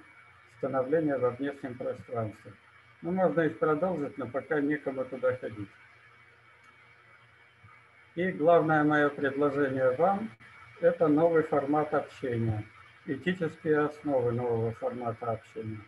[0.58, 2.52] становления во внешнем пространстве.
[3.00, 5.70] Ну, можно их продолжить, но пока некому туда ходить.
[8.14, 10.30] И главное мое предложение вам–
[10.82, 12.64] это новый формат общения,
[13.10, 15.80] этические основы нового формата общения.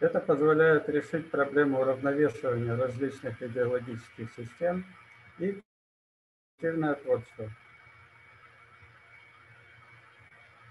[0.00, 4.84] Это позволяет решить проблему уравновешивания различных идеологических систем
[5.38, 5.62] и
[6.56, 7.50] активное творчество.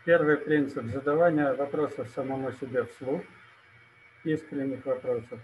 [0.04, 3.22] Первый принцип– задавания вопросов самому себе вслух,
[4.24, 5.40] искренних вопросов,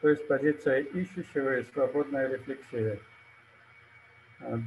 [0.00, 2.98] то есть позиция ищущего и свободная рефлексия.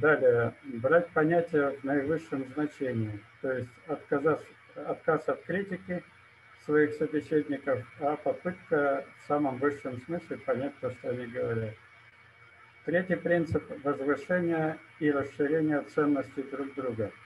[0.00, 4.42] Далее, брать понятие в наивысшем значении, то есть отказав,
[4.74, 6.02] отказ от критики
[6.64, 11.74] своих собеседников, а попытка в самом высшем смысле понять то, что они говорят.
[12.84, 17.12] Третий принцип– возвышение и расширение ценностей друг друга–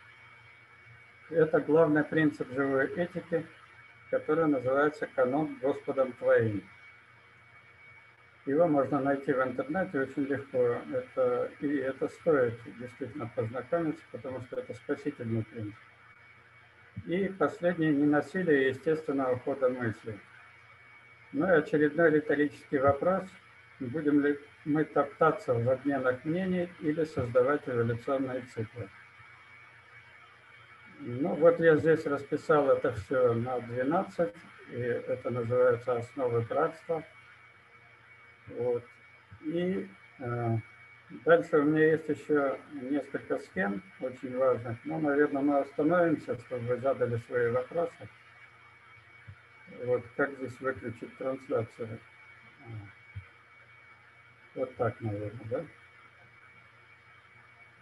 [1.32, 3.46] это главный принцип живой этики,
[4.11, 6.62] который называется «Канон Господом Твоим».
[8.45, 10.78] Его можно найти в интернете очень легко.
[10.93, 15.78] Это, и это стоит действительно познакомиться, потому что это спасительный принцип.
[17.07, 20.18] И последний– ненасилие естественного хода мысли.
[21.32, 23.24] Ну и очередной риторический вопрос.
[23.80, 28.88] Будем ли мы топтаться в обменах мнений или создавать эволюционные циклы?
[31.01, 34.32] Ну, вот я здесь расписал это все на 12,
[34.70, 37.03] и это называется «Основы братства».
[38.59, 38.84] Вот.
[39.44, 39.88] И
[40.18, 40.57] э,
[41.24, 46.76] дальше у меня есть еще несколько схем очень важных, но, наверное, мы остановимся, чтобы вы
[46.78, 48.09] задали свои вопросы.
[49.84, 51.98] Вот как здесь выключить трансляцию?
[54.55, 55.64] Вот так, наверное, да?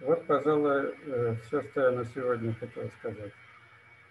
[0.01, 3.33] Вот, пожалуй, э, все, что я на сегодня хотел сказать.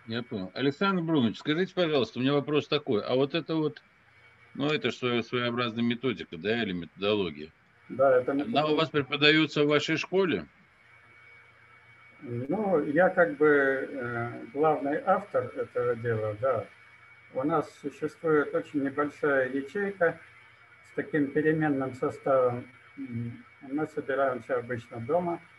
[0.06, 0.52] Я понял.
[0.54, 3.02] Александр Брунович, скажите, пожалуйста, у меня вопрос такой.
[3.04, 3.82] А вот это вот,
[4.60, 7.50] ну, это что своеобразная методика, да, или методология?
[7.90, 8.62] Да, это методология.
[8.62, 10.46] Она у вас преподается в вашей школе?
[12.22, 16.66] Ну, я как бы э, главный автор этого дела, да.
[17.34, 20.20] У нас существует очень небольшая ячейка
[20.92, 22.66] с таким переменным составом.
[22.98, 25.40] Мы собираемся обычно дома–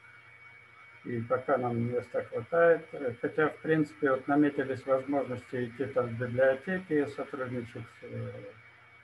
[1.05, 2.83] и пока нам места хватает.
[3.21, 7.83] Хотя, в принципе, вот наметились возможности идти там в библиотеки, сотрудничать.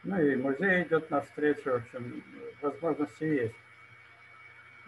[0.06, 2.22] Ну и музей идет навстречу, в общем,
[2.62, 3.56] возможности есть.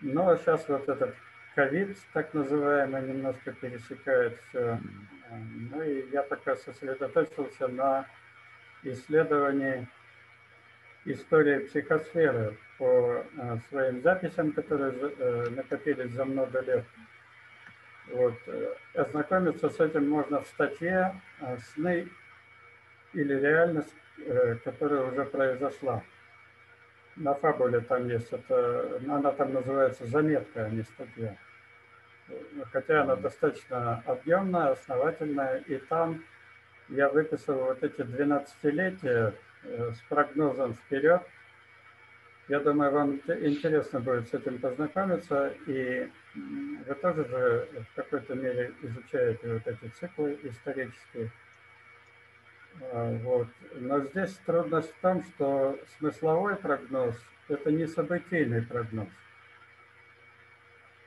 [0.00, 1.12] Но сейчас вот этот
[1.56, 4.78] ковид, так называемый, немножко пересекает все.
[5.72, 8.06] Ну и я пока сосредоточился на
[8.84, 9.88] исследовании
[11.04, 16.84] истории психосферы по э, своим записям, которые э, накопились за много лет.
[18.12, 18.34] Вот.
[18.46, 21.20] Э, ознакомиться с этим можно в статье
[21.72, 22.08] «Сны
[23.14, 23.94] или реальность,
[24.64, 26.02] которая уже произошла».
[27.16, 31.36] На фабуле там есть, это, она там называется заметка, а не статья.
[32.70, 36.22] Хотя она достаточно объемная, основательная, и там
[36.88, 41.22] я выписал вот эти 12-летия с прогнозом вперед–
[42.48, 48.72] я думаю, вам интересно будет с этим познакомиться, и вы тоже же в какой-то мере
[48.80, 51.30] изучаете вот эти циклы исторические.
[52.80, 53.48] А, вот.
[53.74, 57.14] Но здесь трудность в том, что смысловой прогноз–
[57.48, 59.08] это не событийный прогноз.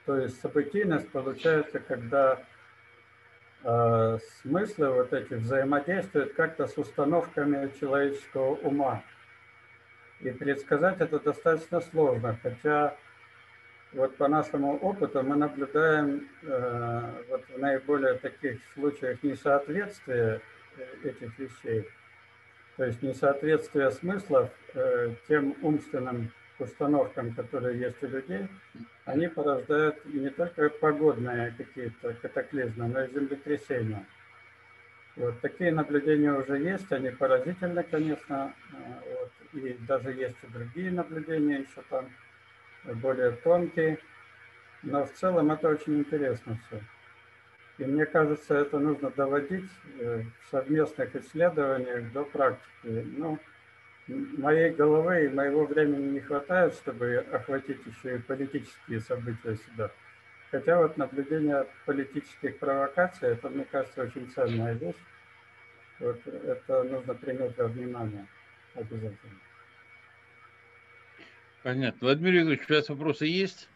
[0.06, 2.40] То есть событийность получается, когда
[3.64, 9.04] э, смыслы вот эти взаимодействуют как-то с установками человеческого ума.
[10.20, 12.96] И предсказать это достаточно сложно, хотя
[13.94, 20.40] вот по нашему опыту мы наблюдаем э, вот в наиболее таких случаях несоответствие э,
[21.04, 21.88] этих вещей,
[22.78, 28.48] то есть несоответствие смыслов э, тем умственным установкам, которые есть у людей,
[29.06, 34.06] они порождают не только погодные какие-то катаклизмы, но и землетрясения.
[35.16, 38.78] Вот такие наблюдения уже есть, они поразительны, конечно, э,
[39.20, 42.10] вот, и даже есть и другие наблюдения еще там,
[42.86, 44.00] более тонкие,
[44.84, 46.82] но в целом это очень интересно все.
[47.82, 49.66] И мне кажется, это нужно доводить
[49.98, 52.68] э, в совместных исследованиях до практики.
[52.84, 53.40] Ну,
[54.38, 59.90] моей головы и моего времени не хватает, чтобы охватить еще и политические события сюда.
[60.52, 65.02] Хотя вот наблюдение политических провокаций, это, мне кажется, очень ценная вещь.
[66.00, 68.28] Вот это нужно принять во внимание
[68.76, 69.40] обязательно.
[71.64, 72.00] Понятно.
[72.00, 73.68] Владимир Юрьевич, у вас вопросы есть?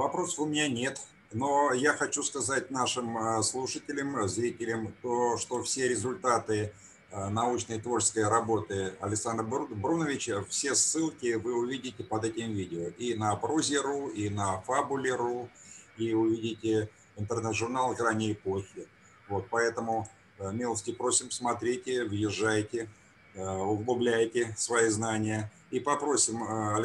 [0.00, 0.98] Вопросов у меня нет.
[1.30, 6.72] Но я хочу сказать нашим э, слушателям, зрителям, то, что все результаты
[7.10, 12.88] э, научной творческой работы Александра Бруновича, все ссылки вы увидите под этим видео.
[12.96, 15.50] И на Прозе.ру, и на Фабуле.ру,
[15.98, 18.88] и увидите интернет-журнал «Грани эпохи».
[19.28, 22.88] Вот, поэтому э, милости просим, смотрите, въезжайте.
[23.34, 25.52] Э, углубляете свои знания.
[25.70, 26.80] И попросим, э,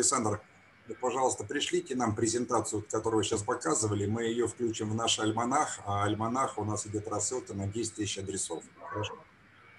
[0.86, 5.80] Александр, пожалуйста, пришлите нам презентацию, которую вы сейчас показывали, мы ее включим в наш альманах,
[5.86, 8.64] а альманах у нас идет рассылка на 10 тысяч адресов.
[8.80, 9.18] Хорошо?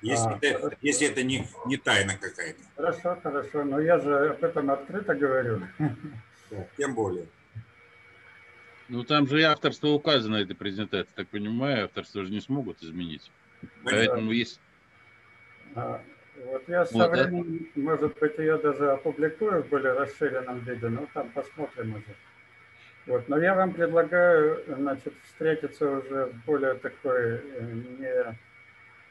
[0.02, 2.61] Если, а, это, если это не, не тайна какая-то.
[2.76, 5.62] Хорошо, хорошо, но я же об этом открыто говорю.
[6.50, 7.26] Да, тем более.
[8.88, 13.30] Ну, там же и авторство указано этой презентации, так понимаю, авторство же не смогут изменить.
[13.82, 13.90] Понятно.
[13.90, 14.61] Поэтому есть...
[16.45, 17.82] Вот я со вот, временем, да?
[17.82, 22.14] может быть, ее даже опубликую в более расширенном виде, но там посмотрим уже.
[23.07, 27.72] Вот, но я вам предлагаю, значит, встретиться уже в более такой э,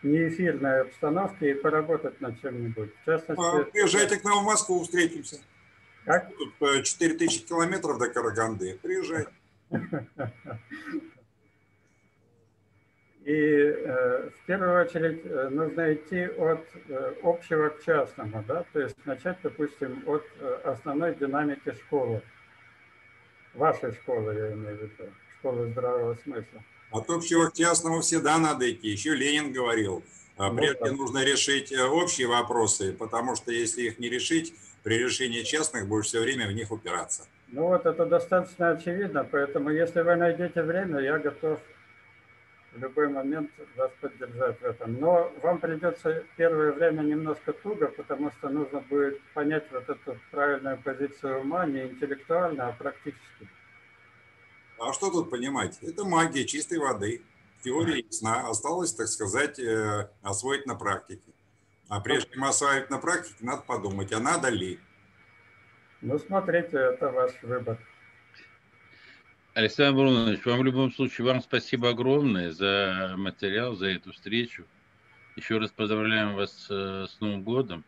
[0.03, 2.91] не, не эфирной обстановке и поработать над чем-нибудь.
[3.01, 3.71] В частности...
[3.71, 5.37] Приезжайте к нам в Москву, встретимся.
[6.03, 6.29] Как?
[6.35, 8.77] Тут 4000 э, километров до Караганды.
[8.81, 9.25] Приезжай.
[13.25, 18.79] И э, в первую очередь э, нужно идти от э, общего к частному, да, то
[18.79, 22.21] есть начать, допустим, от э, основной динамики школы,
[23.55, 26.63] вашей школы, я имею в виду, школы здравого смысла.
[26.91, 30.03] От общего к частному всегда надо идти, еще Ленин говорил.
[30.37, 30.91] А ну, Прежде да.
[30.91, 34.53] нужно решить э, общие вопросы, потому что если их не решить,
[34.83, 37.23] при решении частных будешь все время в них упираться.
[37.47, 41.59] Ну вот это достаточно очевидно, поэтому если вы найдете время, я готов
[42.75, 44.99] в любой момент вас поддержать в этом.
[44.99, 50.77] Но вам придется первое время немножко туго, потому что нужно будет понять вот эту правильную
[50.81, 53.49] позицию ума не интеллектуально, а практически.
[54.77, 55.79] А что тут понимать?
[55.81, 57.21] Это магия чистой воды.
[57.63, 58.49] Теория ясна.
[58.49, 61.31] Осталось, так сказать, э, освоить на практике.
[61.87, 64.79] А прежде чем осваивать на практике, надо подумать, а надо ли?
[66.01, 67.77] Ну, смотрите, это ваш выбор.
[69.55, 74.65] Александр Брунович, вам в любом случае, вам спасибо огромное за материал, за эту встречу.
[75.37, 77.85] Еще раз поздравляем вас э, с Новым годом,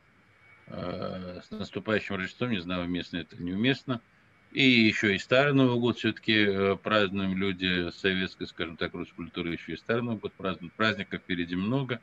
[0.68, 4.00] э, с наступающим Рождеством, не знаю, уместно это или неуместно.
[4.54, 9.52] И еще и Старый Новый год все-таки э, празднуем люди советской, скажем так, русской культуры,
[9.52, 10.74] еще и Старый Новый год празднуют.
[10.74, 12.00] Праздников впереди много.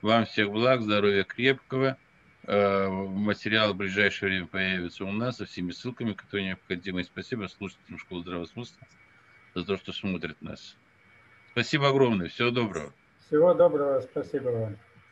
[0.00, 1.96] Вам всех благ, здоровья крепкого.
[2.44, 7.02] Материал в ближайшее время появится у нас со всеми ссылками, которые необходимы.
[7.02, 8.78] И спасибо слушателям Школы здравого смысла
[9.54, 10.76] за то, что смотрят нас.
[11.52, 12.28] Спасибо огромное.
[12.28, 12.92] Всего доброго.
[13.26, 14.00] Всего доброго.
[14.00, 14.76] Спасибо вам.